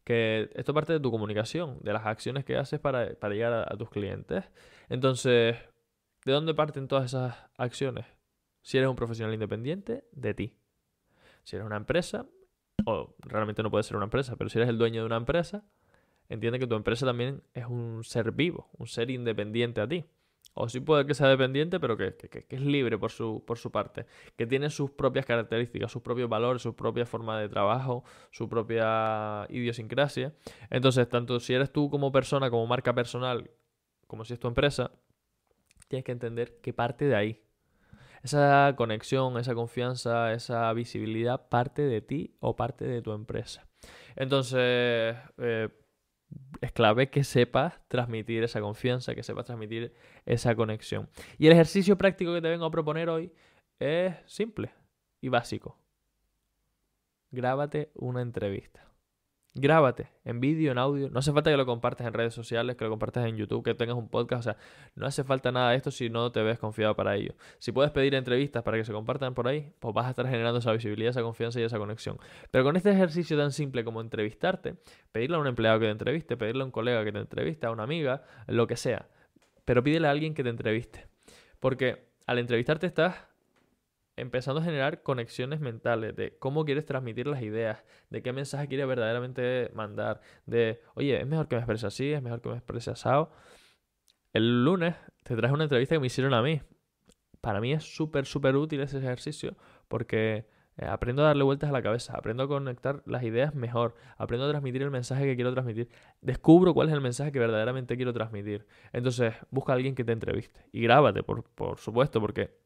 que 0.05 0.51
esto 0.53 0.73
parte 0.73 0.93
de 0.93 0.99
tu 0.99 1.11
comunicación, 1.11 1.79
de 1.81 1.91
las 1.91 2.05
acciones 2.05 2.45
que 2.45 2.55
haces 2.55 2.79
para, 2.79 3.09
llegar 3.29 3.65
a 3.69 3.75
tus 3.75 3.89
clientes. 3.89 4.45
Entonces, 4.87 5.57
¿de 6.23 6.31
dónde 6.31 6.53
parten 6.53 6.87
todas 6.87 7.05
esas 7.05 7.35
acciones? 7.57 8.05
Si 8.61 8.77
eres 8.77 8.87
un 8.87 8.95
profesional 8.95 9.33
independiente, 9.33 10.05
de 10.11 10.33
ti. 10.33 10.57
Si 11.43 11.55
eres 11.55 11.65
una 11.65 11.77
empresa, 11.77 12.27
o 12.85 13.15
realmente 13.19 13.63
no 13.63 13.71
puede 13.71 13.83
ser 13.83 13.97
una 13.97 14.05
empresa, 14.05 14.35
pero 14.35 14.49
si 14.49 14.59
eres 14.59 14.69
el 14.69 14.77
dueño 14.77 15.01
de 15.01 15.07
una 15.07 15.17
empresa, 15.17 15.63
entiende 16.29 16.59
que 16.59 16.67
tu 16.67 16.75
empresa 16.75 17.05
también 17.05 17.41
es 17.55 17.65
un 17.65 18.03
ser 18.03 18.31
vivo, 18.31 18.69
un 18.77 18.87
ser 18.87 19.09
independiente 19.09 19.81
a 19.81 19.87
ti. 19.87 20.05
O 20.53 20.69
sí 20.69 20.79
puede 20.79 21.05
que 21.05 21.13
sea 21.13 21.27
dependiente, 21.27 21.79
pero 21.79 21.97
que, 21.97 22.15
es 22.49 22.61
libre 22.61 22.97
por 22.97 23.11
su, 23.11 23.43
por 23.45 23.57
su 23.57 23.71
parte, 23.71 24.05
que 24.37 24.47
tiene 24.47 24.69
sus 24.69 24.91
propias 24.91 25.25
características, 25.25 25.91
sus 25.91 26.01
propios 26.01 26.29
valores, 26.29 26.61
su 26.61 26.75
propia 26.75 27.05
forma 27.05 27.39
de 27.39 27.49
trabajo, 27.49 28.05
su 28.31 28.47
propia 28.47 29.45
idiosincrasia. 29.49 30.33
Entonces, 30.69 31.09
tanto 31.09 31.39
si 31.41 31.53
eres 31.53 31.71
tú 31.73 31.89
como 31.89 32.11
persona, 32.11 32.49
como 32.49 32.65
marca 32.67 32.95
personal, 32.95 33.51
como 34.07 34.23
si 34.23 34.33
es 34.33 34.39
tu 34.39 34.47
empresa, 34.47 34.91
tienes 35.89 36.05
que 36.05 36.13
entender 36.13 36.61
que 36.61 36.73
parte 36.73 37.05
de 37.05 37.15
ahí, 37.15 37.41
esa 38.23 38.73
conexión, 38.75 39.37
esa 39.37 39.53
confianza, 39.53 40.33
esa 40.33 40.71
visibilidad 40.73 41.47
parte 41.49 41.83
de 41.83 42.01
ti 42.01 42.35
o 42.39 42.55
parte 42.55 42.85
de 42.85 43.01
tu 43.01 43.11
empresa. 43.11 43.67
Entonces, 44.15 45.15
eh, 45.37 45.69
es 46.61 46.71
clave 46.71 47.09
que 47.09 47.23
sepas 47.23 47.79
transmitir 47.87 48.43
esa 48.43 48.61
confianza, 48.61 49.15
que 49.15 49.23
sepas 49.23 49.45
transmitir 49.45 49.93
esa 50.25 50.55
conexión. 50.55 51.09
Y 51.37 51.47
el 51.47 51.53
ejercicio 51.53 51.97
práctico 51.97 52.33
que 52.33 52.41
te 52.41 52.49
vengo 52.49 52.65
a 52.65 52.71
proponer 52.71 53.09
hoy 53.09 53.31
es 53.79 54.15
simple 54.25 54.71
y 55.21 55.29
básico. 55.29 55.77
Grábate 57.31 57.91
una 57.95 58.21
entrevista. 58.21 58.94
Grábate 59.57 60.09
en 60.25 60.41
vídeo, 60.41 60.73
en 60.73 60.77
audio. 60.77 61.09
No 61.09 61.19
hace 61.19 61.31
falta 61.31 61.49
que 61.49 61.55
lo 61.55 61.65
compartas 61.65 62.05
en 62.05 62.11
redes 62.11 62.33
sociales, 62.33 62.75
que 62.75 62.83
lo 62.83 62.89
compartas 62.89 63.25
en 63.25 63.37
YouTube, 63.37 63.63
que 63.63 63.73
tengas 63.73 63.95
un 63.95 64.09
podcast. 64.09 64.41
O 64.41 64.43
sea, 64.43 64.57
no 64.95 65.05
hace 65.05 65.23
falta 65.23 65.49
nada 65.49 65.71
de 65.71 65.77
esto 65.77 65.91
si 65.91 66.09
no 66.09 66.29
te 66.33 66.43
ves 66.43 66.59
confiado 66.59 66.93
para 66.93 67.15
ello. 67.15 67.35
Si 67.59 67.71
puedes 67.71 67.89
pedir 67.91 68.15
entrevistas 68.15 68.63
para 68.63 68.75
que 68.75 68.83
se 68.83 68.91
compartan 68.91 69.33
por 69.33 69.47
ahí, 69.47 69.71
pues 69.79 69.93
vas 69.93 70.07
a 70.07 70.09
estar 70.09 70.27
generando 70.27 70.59
esa 70.59 70.73
visibilidad, 70.73 71.11
esa 71.11 71.21
confianza 71.21 71.61
y 71.61 71.63
esa 71.63 71.77
conexión. 71.77 72.17
Pero 72.51 72.65
con 72.65 72.75
este 72.75 72.91
ejercicio 72.91 73.37
tan 73.37 73.53
simple 73.53 73.85
como 73.85 74.01
entrevistarte, 74.01 74.75
pedirle 75.13 75.37
a 75.37 75.39
un 75.39 75.47
empleado 75.47 75.79
que 75.79 75.85
te 75.85 75.91
entreviste, 75.91 76.35
pedirle 76.35 76.63
a 76.63 76.65
un 76.65 76.71
colega 76.71 77.05
que 77.05 77.13
te 77.13 77.19
entreviste, 77.19 77.65
a 77.65 77.71
una 77.71 77.83
amiga, 77.83 78.23
lo 78.47 78.67
que 78.67 78.75
sea. 78.75 79.07
Pero 79.63 79.81
pídele 79.81 80.09
a 80.09 80.11
alguien 80.11 80.33
que 80.33 80.43
te 80.43 80.49
entreviste. 80.49 81.07
Porque 81.61 82.09
al 82.27 82.39
entrevistarte 82.39 82.87
estás 82.87 83.15
empezando 84.17 84.61
a 84.61 84.63
generar 84.63 85.01
conexiones 85.03 85.59
mentales 85.59 86.15
de 86.15 86.37
cómo 86.39 86.65
quieres 86.65 86.85
transmitir 86.85 87.27
las 87.27 87.41
ideas, 87.41 87.83
de 88.09 88.21
qué 88.21 88.33
mensaje 88.33 88.67
quieres 88.67 88.87
verdaderamente 88.87 89.71
mandar, 89.73 90.21
de, 90.45 90.81
oye, 90.95 91.19
es 91.19 91.27
mejor 91.27 91.47
que 91.47 91.55
me 91.55 91.61
exprese 91.61 91.87
así, 91.87 92.13
es 92.13 92.21
mejor 92.21 92.41
que 92.41 92.49
me 92.49 92.55
exprese 92.55 92.91
asado. 92.91 93.31
El 94.33 94.63
lunes 94.63 94.95
te 95.23 95.35
traje 95.35 95.53
una 95.53 95.63
entrevista 95.63 95.95
que 95.95 95.99
me 95.99 96.07
hicieron 96.07 96.33
a 96.33 96.41
mí. 96.41 96.61
Para 97.41 97.59
mí 97.61 97.73
es 97.73 97.83
súper, 97.83 98.25
súper 98.25 98.55
útil 98.55 98.81
ese 98.81 98.97
ejercicio 98.97 99.55
porque 99.87 100.53
Eh, 100.77 100.85
aprendo 100.85 101.23
a 101.23 101.27
darle 101.27 101.45
vueltas 101.45 101.69
a 101.69 101.71
la 101.71 101.81
cabeza, 101.81 102.17
aprendo 102.17 102.43
a 102.43 102.47
conectar 102.49 103.01
las 103.05 103.23
ideas 103.23 103.55
mejor, 103.55 103.95
aprendo 104.17 104.45
a 104.45 104.49
transmitir 104.49 104.81
el 104.81 104.91
mensaje 104.91 105.23
que 105.23 105.35
quiero 105.35 105.53
transmitir, 105.53 105.87
descubro 106.19 106.73
cuál 106.73 106.89
es 106.89 106.93
el 106.93 106.99
mensaje 106.99 107.31
que 107.31 107.39
verdaderamente 107.39 107.95
quiero 107.95 108.11
transmitir. 108.11 108.65
Entonces, 108.91 109.35
busca 109.51 109.71
a 109.71 109.75
alguien 109.75 109.95
que 109.95 110.03
te 110.03 110.11
entreviste 110.11 110.65
y 110.73 110.81
grábate, 110.81 111.23
por, 111.23 111.45
por 111.55 111.77
supuesto, 111.79 112.19
porque 112.19 112.57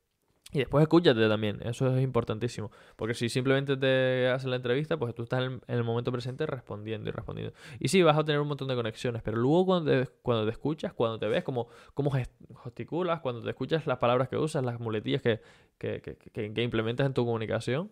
y 0.52 0.60
después 0.60 0.82
escúchate 0.82 1.28
también, 1.28 1.60
eso 1.64 1.96
es 1.96 2.02
importantísimo. 2.02 2.72
Porque 2.96 3.14
si 3.14 3.30
simplemente 3.30 3.78
te 3.78 4.28
haces 4.30 4.50
la 4.50 4.56
entrevista, 4.56 4.98
pues 4.98 5.14
tú 5.14 5.24
estás 5.24 5.44
en 5.44 5.62
el, 5.68 5.84
momento 5.84 6.12
presente 6.12 6.48
respondiendo 6.48 7.10
y 7.10 7.12
respondiendo. 7.12 7.54
Y 7.80 7.90
sí, 7.90 8.02
vas 8.02 8.18
a 8.18 8.24
tener 8.24 8.42
un 8.42 8.48
montón 8.48 8.68
de 8.68 8.76
conexiones, 8.76 9.22
pero 9.22 9.38
luego 9.38 9.68
cuando 9.68 9.92
te, 9.92 10.12
cuando 10.24 10.46
te 10.46 10.52
escuchas, 10.52 10.94
cuando 10.94 11.20
te 11.20 11.28
ves, 11.28 11.44
cómo, 11.44 11.68
cómo 11.94 12.12
gesticulas, 12.12 13.20
cuando 13.20 13.44
te 13.44 13.50
escuchas 13.50 13.86
las 13.86 14.00
palabras 14.00 14.28
que 14.28 14.38
usas, 14.38 14.64
las 14.66 14.80
muletillas 14.80 15.22
que, 15.22 15.40
que, 15.78 16.02
que, 16.02 16.54
que 16.54 16.64
implementas 16.64 17.06
en 17.06 17.14
tu 17.14 17.26
comunicación, 17.26 17.92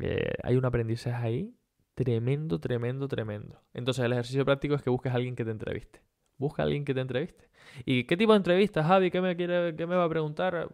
eh, 0.00 0.34
hay 0.44 0.56
un 0.56 0.64
aprendizaje 0.64 1.26
ahí 1.26 1.54
tremendo, 1.94 2.60
tremendo, 2.60 3.08
tremendo. 3.08 3.60
Entonces 3.74 4.04
el 4.04 4.12
ejercicio 4.12 4.44
práctico 4.44 4.76
es 4.76 4.82
que 4.82 4.90
busques 4.90 5.12
a 5.12 5.16
alguien 5.16 5.34
que 5.34 5.44
te 5.44 5.50
entreviste. 5.50 6.00
Busca 6.38 6.62
a 6.62 6.66
alguien 6.66 6.84
que 6.84 6.94
te 6.94 7.00
entreviste. 7.00 7.48
¿Y 7.84 8.04
qué 8.04 8.16
tipo 8.16 8.32
de 8.32 8.36
entrevista, 8.36 8.84
Javi? 8.84 9.10
¿Qué 9.10 9.20
me, 9.20 9.34
quiere, 9.34 9.74
qué 9.74 9.86
me 9.86 9.96
va 9.96 10.04
a 10.04 10.08
preguntar? 10.08 10.68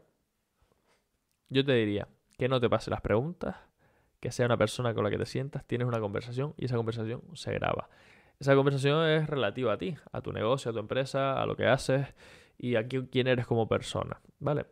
Yo 1.52 1.64
te 1.64 1.74
diría 1.74 2.08
que 2.38 2.48
no 2.48 2.60
te 2.60 2.70
pase 2.70 2.90
las 2.90 3.02
preguntas, 3.02 3.56
que 4.20 4.32
sea 4.32 4.46
una 4.46 4.56
persona 4.56 4.94
con 4.94 5.04
la 5.04 5.10
que 5.10 5.18
te 5.18 5.26
sientas, 5.26 5.66
tienes 5.66 5.86
una 5.86 6.00
conversación 6.00 6.54
y 6.56 6.64
esa 6.64 6.76
conversación 6.76 7.22
se 7.34 7.52
graba. 7.52 7.90
Esa 8.40 8.54
conversación 8.54 9.06
es 9.06 9.28
relativa 9.28 9.74
a 9.74 9.78
ti, 9.78 9.96
a 10.12 10.22
tu 10.22 10.32
negocio, 10.32 10.70
a 10.70 10.74
tu 10.74 10.80
empresa, 10.80 11.40
a 11.40 11.46
lo 11.46 11.54
que 11.54 11.66
haces 11.66 12.06
y 12.56 12.76
a 12.76 12.88
quién 12.88 13.26
eres 13.26 13.46
como 13.46 13.68
persona, 13.68 14.20
¿vale? 14.38 14.66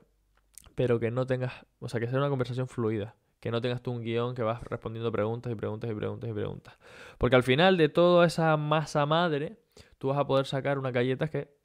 Pero 0.74 0.98
que 0.98 1.10
no 1.10 1.26
tengas, 1.26 1.66
o 1.80 1.88
sea, 1.88 2.00
que 2.00 2.08
sea 2.08 2.18
una 2.18 2.30
conversación 2.30 2.66
fluida, 2.66 3.14
que 3.40 3.50
no 3.50 3.60
tengas 3.60 3.82
tú 3.82 3.90
un 3.90 4.02
guion 4.02 4.34
que 4.34 4.42
vas 4.42 4.62
respondiendo 4.64 5.12
preguntas 5.12 5.52
y 5.52 5.54
preguntas 5.54 5.90
y 5.90 5.94
preguntas 5.94 6.30
y 6.30 6.32
preguntas. 6.32 6.78
Porque 7.18 7.36
al 7.36 7.42
final 7.42 7.76
de 7.76 7.90
toda 7.90 8.26
esa 8.26 8.56
masa 8.56 9.04
madre, 9.04 9.58
tú 9.98 10.08
vas 10.08 10.18
a 10.18 10.26
poder 10.26 10.46
sacar 10.46 10.78
una 10.78 10.90
galleta 10.90 11.28
que 11.28 11.59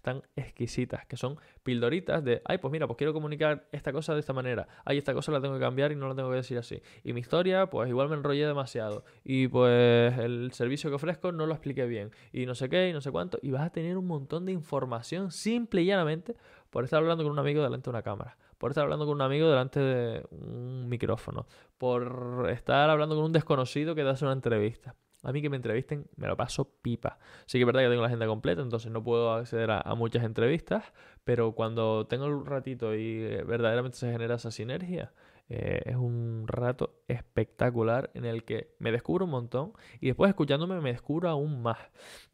están 0.00 0.22
exquisitas, 0.34 1.04
que 1.06 1.16
son 1.16 1.38
pildoritas 1.62 2.24
de, 2.24 2.40
ay, 2.46 2.56
pues 2.56 2.72
mira, 2.72 2.86
pues 2.86 2.96
quiero 2.96 3.12
comunicar 3.12 3.68
esta 3.70 3.92
cosa 3.92 4.14
de 4.14 4.20
esta 4.20 4.32
manera, 4.32 4.66
ay, 4.86 4.96
esta 4.96 5.12
cosa 5.12 5.30
la 5.30 5.42
tengo 5.42 5.54
que 5.54 5.60
cambiar 5.60 5.92
y 5.92 5.96
no 5.96 6.08
la 6.08 6.14
tengo 6.14 6.30
que 6.30 6.36
decir 6.36 6.56
así. 6.56 6.80
Y 7.04 7.12
mi 7.12 7.20
historia, 7.20 7.68
pues 7.68 7.88
igual 7.88 8.08
me 8.08 8.16
enrollé 8.16 8.46
demasiado. 8.46 9.04
Y 9.24 9.48
pues 9.48 10.18
el 10.18 10.52
servicio 10.52 10.88
que 10.88 10.96
ofrezco 10.96 11.32
no 11.32 11.46
lo 11.46 11.52
expliqué 11.52 11.84
bien. 11.84 12.10
Y 12.32 12.46
no 12.46 12.54
sé 12.54 12.70
qué, 12.70 12.88
y 12.88 12.92
no 12.94 13.02
sé 13.02 13.10
cuánto. 13.10 13.38
Y 13.42 13.50
vas 13.50 13.62
a 13.62 13.70
tener 13.70 13.98
un 13.98 14.06
montón 14.06 14.46
de 14.46 14.52
información 14.52 15.30
simple 15.30 15.82
y 15.82 15.86
llanamente 15.86 16.34
por 16.70 16.84
estar 16.84 16.98
hablando 16.98 17.22
con 17.22 17.32
un 17.32 17.38
amigo 17.38 17.62
delante 17.62 17.84
de 17.84 17.90
una 17.90 18.02
cámara, 18.02 18.38
por 18.56 18.70
estar 18.70 18.84
hablando 18.84 19.04
con 19.04 19.16
un 19.16 19.22
amigo 19.22 19.50
delante 19.50 19.80
de 19.80 20.24
un 20.30 20.88
micrófono, 20.88 21.46
por 21.76 22.48
estar 22.50 22.88
hablando 22.88 23.16
con 23.16 23.24
un 23.24 23.32
desconocido 23.32 23.94
que 23.94 24.02
te 24.02 24.08
hace 24.08 24.24
una 24.24 24.32
entrevista. 24.32 24.94
A 25.22 25.32
mí 25.32 25.42
que 25.42 25.50
me 25.50 25.56
entrevisten 25.56 26.06
me 26.16 26.26
lo 26.26 26.36
paso 26.36 26.70
pipa. 26.82 27.18
Sí 27.46 27.58
que 27.58 27.62
es 27.62 27.66
verdad 27.66 27.82
que 27.82 27.88
tengo 27.88 28.02
la 28.02 28.08
agenda 28.08 28.26
completa, 28.26 28.62
entonces 28.62 28.90
no 28.90 29.02
puedo 29.02 29.32
acceder 29.32 29.70
a, 29.70 29.94
muchas 29.94 30.24
entrevistas, 30.24 30.84
pero 31.24 31.52
cuando 31.52 32.06
tengo 32.06 32.26
un 32.26 32.46
ratito 32.46 32.94
y 32.94 33.22
eh, 33.22 33.44
verdaderamente 33.44 33.98
se 33.98 34.10
genera 34.10 34.36
esa 34.36 34.50
sinergia, 34.50 35.12
eh, 35.52 35.82
es 35.84 35.96
un 35.96 36.44
rato 36.46 37.02
espectacular 37.08 38.10
en 38.14 38.24
el 38.24 38.44
que 38.44 38.72
me 38.78 38.92
descubro 38.92 39.24
un 39.24 39.32
montón 39.32 39.72
y 40.00 40.06
después 40.06 40.28
escuchándome 40.28 40.80
me 40.80 40.92
descubro 40.92 41.28
aún 41.28 41.60
más. 41.60 41.78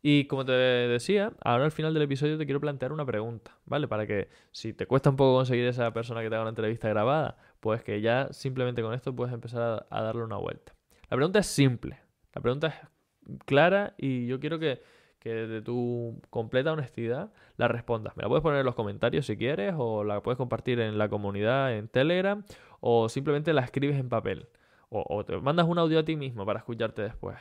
Y 0.03 0.27
como 0.27 0.45
te 0.45 0.53
decía, 0.53 1.33
ahora 1.43 1.65
al 1.65 1.73
final 1.73 1.95
del 1.95 2.03
episodio 2.03 2.37
te 2.39 2.45
quiero 2.45 2.61
plantear 2.61 2.93
una 2.93 3.07
pregunta, 3.07 3.59
¿vale? 3.65 3.89
Para 3.89 4.07
que 4.07 4.29
si 4.53 4.75
te 4.75 4.87
cuesta 4.87 5.11
un 5.11 5.17
poco 5.17 5.35
conseguir 5.39 5.67
esa 5.67 5.93
persona 5.93 6.23
que 6.23 6.29
te 6.29 6.35
haga 6.35 6.43
una 6.43 6.51
entrevista 6.51 6.89
grabada, 6.89 7.39
pues 7.61 7.83
que 7.83 8.01
ya 8.03 8.29
simplemente 8.33 8.83
con 8.83 8.93
esto 8.95 9.17
puedes 9.17 9.33
empezar 9.33 9.87
a 9.89 10.03
darle 10.03 10.23
una 10.23 10.37
vuelta. 10.37 10.75
La 11.09 11.17
pregunta 11.17 11.39
es 11.39 11.47
simple, 11.47 11.99
la 12.37 12.43
pregunta 12.43 12.67
es 12.67 13.39
clara 13.47 13.95
y 13.97 14.27
yo 14.27 14.39
quiero 14.39 14.59
que, 14.59 14.83
de 15.25 15.63
tu 15.63 16.21
completa 16.31 16.71
honestidad 16.71 17.33
la 17.57 17.67
respondas. 17.67 18.15
Me 18.17 18.23
la 18.23 18.29
puedes 18.29 18.43
poner 18.43 18.61
en 18.61 18.67
los 18.67 18.75
comentarios 18.75 19.25
si 19.27 19.39
quieres 19.39 19.75
o 19.77 20.05
la 20.05 20.23
puedes 20.23 20.37
compartir 20.37 20.79
en 20.81 20.99
la 20.99 21.09
comunidad 21.09 21.75
en 21.75 21.89
Telegram 21.89 22.45
o 22.81 23.09
simplemente 23.09 23.55
la 23.55 23.63
escribes 23.63 23.99
en 23.99 24.09
papel 24.09 24.49
o, 24.91 25.25
te 25.25 25.37
mandas 25.39 25.67
un 25.67 25.79
audio 25.79 25.99
a 25.99 26.05
ti 26.05 26.15
mismo 26.15 26.45
para 26.47 26.59
escucharte 26.59 27.03
después. 27.03 27.39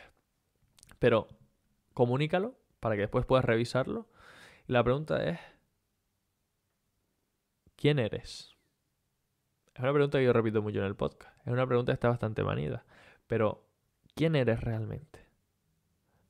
Pero 0.98 1.28
comunícalo 1.94 2.56
para 2.80 2.96
que 2.96 3.02
después 3.02 3.26
puedas 3.26 3.46
revisarlo. 3.46 4.08
La 4.66 4.82
pregunta 4.82 5.24
es, 5.26 5.40
¿quién 7.76 8.00
eres? 8.00 8.56
Es 9.74 9.80
una 9.80 9.92
pregunta 9.92 10.18
que 10.18 10.26
yo 10.26 10.34
repito 10.34 10.62
mucho 10.62 10.80
en 10.80 10.86
el 10.86 10.96
podcast. 10.96 11.38
Es 11.46 11.52
una 11.52 11.68
pregunta 11.68 11.92
que 11.92 11.96
está 11.96 12.08
bastante 12.08 12.44
manida. 12.44 12.86
Pero 13.28 13.66
quién 14.16 14.36
eres 14.36 14.62
realmente. 14.62 15.20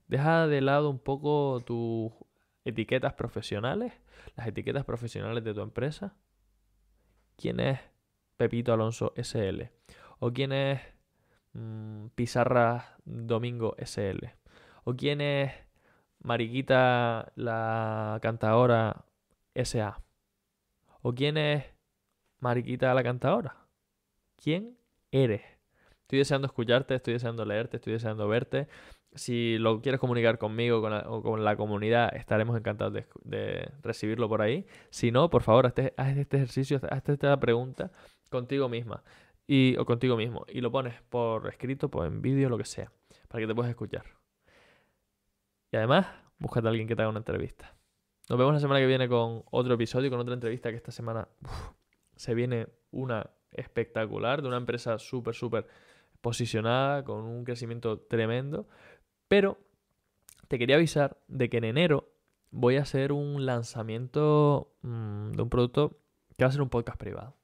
Deja 0.08 0.48
de 0.48 0.62
lado 0.62 0.90
un 0.90 1.00
poco 1.00 1.62
tus 1.66 2.12
etiquetas 2.66 3.14
profesionales, 3.14 3.94
las 4.36 4.48
etiquetas 4.48 4.86
profesionales 4.86 5.44
de 5.44 5.54
tu 5.54 5.62
empresa. 5.62 6.16
¿Quién 7.38 7.60
es 7.60 7.80
Pepito 8.38 8.74
Alonso 8.74 9.14
SL? 9.16 9.72
¿O 10.20 10.32
quién 10.32 10.52
es 10.52 10.82
mm, 11.54 12.08
Pizarra 12.16 12.98
Domingo 13.06 13.76
SL? 13.78 14.34
¿O 14.84 14.96
quién 14.96 15.22
es 15.22 15.52
Mariquita 16.20 17.32
la 17.36 18.20
cantadora 18.22 19.06
SA? 19.54 20.02
¿O 21.02 21.14
quién 21.14 21.38
es 21.38 21.66
Mariquita 22.40 22.94
la 22.94 23.04
cantadora? 23.04 23.68
¿Quién 24.38 24.78
eres? 25.12 25.55
Estoy 26.06 26.20
deseando 26.20 26.46
escucharte, 26.46 26.94
estoy 26.94 27.14
deseando 27.14 27.46
leerte, 27.46 27.78
estoy 27.78 27.94
deseando 27.94 28.28
verte. 28.28 28.68
Si 29.16 29.58
lo 29.58 29.82
quieres 29.82 30.00
comunicar 30.00 30.38
conmigo 30.38 30.78
o 31.08 31.24
con 31.24 31.44
la 31.44 31.56
comunidad, 31.58 32.16
estaremos 32.16 32.56
encantados 32.56 32.94
de, 33.24 33.72
recibirlo 33.82 34.30
por 34.30 34.44
ahí. 34.44 34.68
Si 34.92 35.12
no, 35.12 35.32
por 35.32 35.42
favor, 35.42 35.66
haz 35.66 36.18
este 36.18 36.38
ejercicio, 36.38 36.80
haz 36.92 37.10
esta 37.10 37.40
pregunta 37.40 37.92
contigo 38.30 38.70
misma 38.70 39.04
y, 39.48 39.78
o 39.78 39.86
contigo 39.86 40.16
mismo 40.16 40.46
y 40.48 40.62
lo 40.62 40.72
pones 40.72 41.02
por 41.10 41.48
escrito, 41.48 41.90
por 41.90 42.06
en 42.06 42.22
vídeo, 42.22 42.50
lo 42.50 42.60
que 42.60 42.66
sea, 42.66 42.92
para 43.28 43.42
que 43.42 43.48
te 43.48 43.56
puedas 43.56 43.72
escuchar. 43.72 44.06
Y 45.72 45.78
además, 45.78 46.06
búscate 46.38 46.68
a 46.68 46.70
alguien 46.70 46.88
que 46.88 46.96
te 46.96 47.02
haga 47.02 47.10
una 47.10 47.20
entrevista. 47.20 47.76
Nos 48.30 48.38
vemos 48.38 48.54
la 48.54 48.60
semana 48.60 48.80
que 48.80 48.86
viene 48.86 49.10
con 49.10 49.42
otro 49.50 49.74
episodio, 49.74 50.12
con 50.12 50.20
otra 50.20 50.36
entrevista 50.36 50.70
que 50.70 50.78
esta 50.78 50.92
semana 50.92 51.28
se 52.16 52.36
viene 52.36 52.68
una 52.92 53.32
espectacular 53.52 54.44
de 54.44 54.50
una 54.50 54.58
empresa 54.58 55.00
súper, 55.00 55.34
súper 55.34 55.68
posicionada, 56.26 57.04
con 57.04 57.24
un 57.24 57.44
crecimiento 57.46 58.00
tremendo. 58.00 58.68
Pero 59.28 59.60
te 60.48 60.58
quería 60.58 60.78
avisar 60.78 61.18
de 61.28 61.52
que 61.52 61.58
en 61.58 61.66
enero 61.66 62.10
voy 62.50 62.78
a 62.78 62.82
hacer 62.82 63.12
un 63.12 63.46
lanzamiento 63.46 64.74
mm, 64.82 65.34
de 65.34 65.42
un 65.44 65.50
producto 65.52 66.00
que 66.36 66.44
va 66.44 66.50
a 66.50 66.52
ser 66.52 66.64
un 66.64 66.70
podcast 66.70 66.98
privado. 66.98 67.36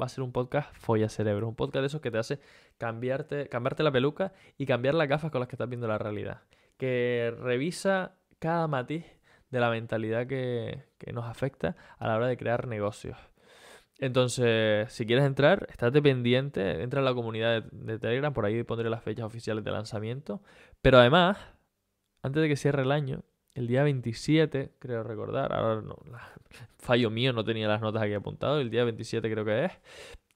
Va 0.00 0.06
a 0.06 0.08
ser 0.08 0.24
un 0.24 0.32
podcast 0.32 0.74
folla 0.74 1.10
cerebro, 1.10 1.48
un 1.48 1.54
podcast 1.54 1.82
de 1.82 1.88
esos 1.88 2.00
que 2.00 2.10
te 2.10 2.16
hace 2.16 2.40
cambiarte, 2.78 3.50
cambiarte 3.50 3.82
la 3.82 3.92
peluca 3.92 4.32
y 4.56 4.64
cambiar 4.64 4.94
las 4.94 5.06
gafas 5.06 5.30
con 5.30 5.40
las 5.40 5.48
que 5.48 5.56
estás 5.56 5.68
viendo 5.68 5.86
la 5.86 5.98
realidad. 5.98 6.40
Que 6.78 7.34
revisa 7.38 8.16
cada 8.38 8.66
matiz 8.68 9.04
de 9.50 9.60
la 9.60 9.68
mentalidad 9.68 10.26
que, 10.26 10.84
que 10.96 11.12
nos 11.12 11.26
afecta 11.26 11.76
a 11.98 12.08
la 12.08 12.16
hora 12.16 12.26
de 12.26 12.38
crear 12.38 12.66
negocios. 12.66 13.18
Entonces, 14.00 14.90
si 14.90 15.04
quieres 15.04 15.26
entrar, 15.26 15.66
estate 15.70 16.00
pendiente, 16.00 16.82
entra 16.82 17.00
a 17.00 17.04
la 17.04 17.12
comunidad 17.12 17.64
de, 17.64 17.98
Telegram, 17.98 18.32
por 18.32 18.46
ahí 18.46 18.62
pondré 18.62 18.88
las 18.88 19.02
fechas 19.02 19.26
oficiales 19.26 19.62
de 19.62 19.70
lanzamiento. 19.70 20.42
Pero 20.80 20.98
además, 20.98 21.36
antes 22.22 22.40
de 22.40 22.48
que 22.48 22.56
cierre 22.56 22.82
el 22.82 22.92
año, 22.92 23.22
el 23.54 23.66
día 23.66 23.82
27, 23.82 24.72
creo 24.78 25.02
recordar, 25.02 25.52
ahora 25.52 25.82
no, 25.82 25.98
fallo 26.78 27.10
mío, 27.10 27.34
no 27.34 27.44
tenía 27.44 27.68
las 27.68 27.82
notas 27.82 28.02
aquí 28.02 28.14
apuntado, 28.14 28.58
el 28.58 28.70
día 28.70 28.84
27 28.84 29.30
creo 29.30 29.44
que 29.44 29.66
es, 29.66 29.72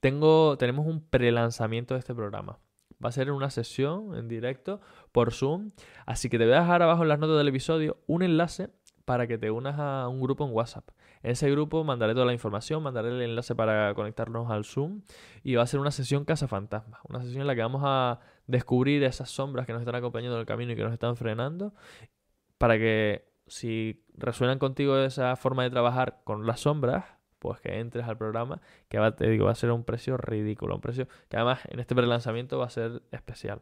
tengo, 0.02 0.58
tenemos 0.58 0.86
un 0.86 1.00
pre-lanzamiento 1.00 1.94
de 1.94 2.00
este 2.00 2.14
programa. 2.14 2.58
Va 3.02 3.08
a 3.08 3.12
ser 3.12 3.30
una 3.30 3.48
sesión 3.48 4.14
en 4.14 4.28
directo 4.28 4.82
por 5.10 5.32
Zoom, 5.32 5.72
así 6.04 6.28
que 6.28 6.36
te 6.36 6.44
voy 6.44 6.54
a 6.54 6.60
dejar 6.60 6.82
abajo 6.82 7.02
en 7.02 7.08
las 7.08 7.18
notas 7.18 7.38
del 7.38 7.48
episodio 7.48 7.96
un 8.06 8.22
enlace 8.22 8.68
para 9.04 9.26
que 9.26 9.38
te 9.38 9.50
unas 9.50 9.78
a 9.78 10.08
un 10.08 10.20
grupo 10.20 10.46
en 10.46 10.52
WhatsApp. 10.52 10.88
En 11.22 11.30
ese 11.30 11.50
grupo 11.50 11.84
mandaré 11.84 12.14
toda 12.14 12.26
la 12.26 12.32
información, 12.32 12.82
mandaré 12.82 13.08
el 13.08 13.22
enlace 13.22 13.54
para 13.54 13.94
conectarnos 13.94 14.50
al 14.50 14.64
Zoom 14.64 15.02
y 15.42 15.54
va 15.54 15.62
a 15.62 15.66
ser 15.66 15.80
una 15.80 15.90
sesión 15.90 16.24
Casa 16.24 16.48
Fantasma, 16.48 17.00
una 17.08 17.22
sesión 17.22 17.42
en 17.42 17.46
la 17.46 17.54
que 17.54 17.62
vamos 17.62 17.82
a 17.84 18.20
descubrir 18.46 19.02
esas 19.04 19.30
sombras 19.30 19.66
que 19.66 19.72
nos 19.72 19.80
están 19.80 19.94
acompañando 19.94 20.36
en 20.36 20.40
el 20.40 20.46
camino 20.46 20.72
y 20.72 20.76
que 20.76 20.84
nos 20.84 20.92
están 20.92 21.16
frenando 21.16 21.74
para 22.58 22.78
que 22.78 23.26
si 23.46 24.04
resuenan 24.16 24.58
contigo 24.58 24.98
esa 24.98 25.36
forma 25.36 25.64
de 25.64 25.70
trabajar 25.70 26.20
con 26.24 26.46
las 26.46 26.60
sombras, 26.60 27.04
pues 27.38 27.60
que 27.60 27.78
entres 27.78 28.06
al 28.06 28.16
programa, 28.16 28.62
que 28.88 28.98
va, 28.98 29.14
te 29.14 29.28
digo, 29.28 29.46
va 29.46 29.52
a 29.52 29.54
ser 29.54 29.70
un 29.70 29.84
precio 29.84 30.16
ridículo, 30.16 30.74
un 30.74 30.80
precio 30.80 31.08
que 31.28 31.36
además 31.36 31.60
en 31.68 31.78
este 31.78 31.94
pre-lanzamiento 31.94 32.58
va 32.58 32.66
a 32.66 32.70
ser 32.70 33.02
especial. 33.10 33.60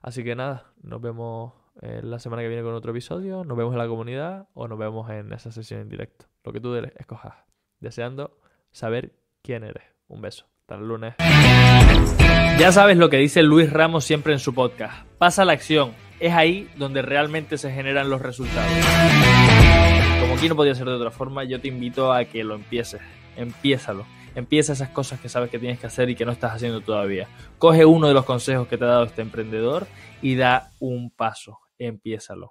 Así 0.00 0.24
que 0.24 0.34
nada, 0.34 0.72
nos 0.82 1.02
vemos 1.02 1.52
eh, 1.82 2.00
la 2.02 2.18
semana 2.18 2.42
que 2.42 2.48
viene 2.48 2.62
con 2.62 2.74
otro 2.74 2.90
episodio, 2.90 3.42
nos 3.44 3.56
vemos 3.56 3.72
en 3.72 3.78
la 3.78 3.88
comunidad 3.88 4.48
o 4.52 4.68
nos 4.68 4.78
vemos 4.78 5.10
en 5.10 5.32
esa 5.32 5.50
sesión 5.50 5.80
en 5.80 5.88
directo. 5.88 6.26
Lo 6.44 6.52
que 6.52 6.60
tú 6.60 6.74
escojas. 6.74 7.34
Deseando 7.80 8.38
saber 8.70 9.14
quién 9.42 9.64
eres. 9.64 9.84
Un 10.08 10.20
beso. 10.20 10.46
Hasta 10.60 10.74
el 10.74 10.86
lunes. 10.86 11.14
Ya 12.58 12.72
sabes 12.72 12.98
lo 12.98 13.08
que 13.08 13.16
dice 13.16 13.42
Luis 13.42 13.72
Ramos 13.72 14.04
siempre 14.04 14.34
en 14.34 14.38
su 14.38 14.54
podcast. 14.54 15.06
Pasa 15.16 15.46
la 15.46 15.52
acción. 15.52 15.92
Es 16.18 16.34
ahí 16.34 16.70
donde 16.76 17.00
realmente 17.00 17.56
se 17.56 17.72
generan 17.72 18.10
los 18.10 18.20
resultados. 18.20 18.70
Como 20.20 20.34
aquí 20.34 20.50
no 20.50 20.56
podía 20.56 20.74
ser 20.74 20.86
de 20.86 20.92
otra 20.92 21.10
forma, 21.10 21.44
yo 21.44 21.62
te 21.62 21.68
invito 21.68 22.12
a 22.12 22.26
que 22.26 22.44
lo 22.44 22.56
empieces. 22.56 23.00
Empiézalo. 23.36 24.04
Empieza 24.34 24.74
esas 24.74 24.90
cosas 24.90 25.18
que 25.18 25.30
sabes 25.30 25.50
que 25.50 25.58
tienes 25.58 25.78
que 25.80 25.86
hacer 25.86 26.10
y 26.10 26.14
que 26.14 26.26
no 26.26 26.32
estás 26.32 26.52
haciendo 26.52 26.82
todavía. 26.82 27.26
Coge 27.58 27.86
uno 27.86 28.06
de 28.06 28.14
los 28.14 28.26
consejos 28.26 28.68
que 28.68 28.76
te 28.76 28.84
ha 28.84 28.88
dado 28.88 29.04
este 29.04 29.22
emprendedor 29.22 29.86
y 30.20 30.36
da 30.36 30.70
un 30.78 31.10
paso. 31.10 31.58
Empiézalo. 31.88 32.48